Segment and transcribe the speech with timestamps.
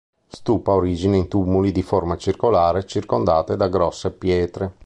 [0.27, 4.73] Stupa ha origine in tumuli di forma circolare circondate da grosse pietre.